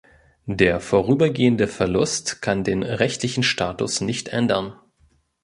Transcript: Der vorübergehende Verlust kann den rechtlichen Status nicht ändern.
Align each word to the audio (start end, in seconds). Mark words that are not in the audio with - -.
Der 0.47 0.79
vorübergehende 0.79 1.67
Verlust 1.67 2.41
kann 2.41 2.63
den 2.63 2.81
rechtlichen 2.81 3.43
Status 3.43 4.01
nicht 4.01 4.29
ändern. 4.29 4.75